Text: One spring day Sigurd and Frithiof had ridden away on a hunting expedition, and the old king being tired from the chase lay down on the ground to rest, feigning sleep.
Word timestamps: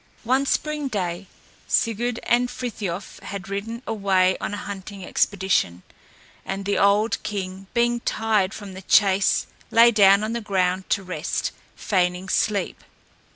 One 0.23 0.47
spring 0.47 0.87
day 0.87 1.27
Sigurd 1.67 2.19
and 2.23 2.49
Frithiof 2.49 3.19
had 3.19 3.49
ridden 3.49 3.83
away 3.85 4.35
on 4.41 4.51
a 4.51 4.57
hunting 4.57 5.05
expedition, 5.05 5.83
and 6.43 6.65
the 6.65 6.79
old 6.79 7.21
king 7.21 7.67
being 7.75 7.99
tired 7.99 8.51
from 8.51 8.73
the 8.73 8.81
chase 8.81 9.45
lay 9.69 9.91
down 9.91 10.23
on 10.23 10.33
the 10.33 10.41
ground 10.41 10.89
to 10.89 11.03
rest, 11.03 11.51
feigning 11.75 12.29
sleep. 12.29 12.83